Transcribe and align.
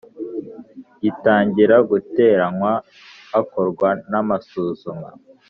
gitangira 1.01 1.75
guteranywa, 1.89 2.71
hakorwa 3.31 3.89
n’amasuzuma 4.09 5.09